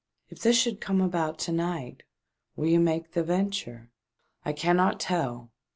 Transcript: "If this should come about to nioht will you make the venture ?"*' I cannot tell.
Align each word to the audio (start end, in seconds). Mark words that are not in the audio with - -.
"If 0.29 0.39
this 0.41 0.57
should 0.59 0.81
come 0.81 0.99
about 0.99 1.37
to 1.41 1.51
nioht 1.51 2.01
will 2.55 2.65
you 2.65 2.79
make 2.79 3.11
the 3.11 3.21
venture 3.21 3.91
?"*' 4.25 4.43
I 4.43 4.51
cannot 4.51 4.99
tell. 4.99 5.51